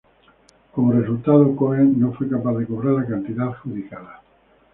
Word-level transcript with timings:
Como 0.73 0.93
resultado, 0.93 1.55
Cohen 1.55 1.99
no 1.99 2.11
fue 2.13 2.27
capaz 2.27 2.55
de 2.55 2.65
cobrar 2.65 2.93
la 2.95 3.05
cantidad 3.05 3.49
adjudicada. 3.49 4.23